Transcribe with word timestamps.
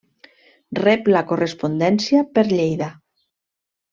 Rep 0.79 1.09
la 1.15 1.21
correspondència 1.33 2.23
per 2.37 2.45
Lleida. 2.53 2.87